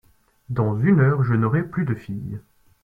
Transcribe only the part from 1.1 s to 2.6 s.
je n’aurai plus de fille!